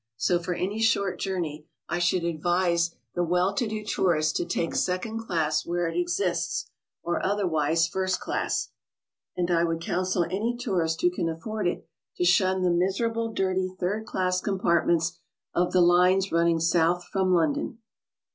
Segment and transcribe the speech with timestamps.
[0.17, 4.73] So for any short journey I should advise the well to do tourist to take
[4.73, 6.71] second class where it exists,
[7.03, 8.71] or otherwise first class;
[9.37, 11.87] and I would counsel any tourist who can afford it
[12.17, 15.19] to shun the miserable, dirty third class com partments
[15.53, 17.77] of the lines running south from London.